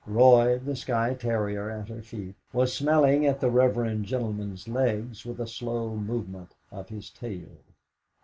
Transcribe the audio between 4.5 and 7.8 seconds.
legs with a slow movement of his tail.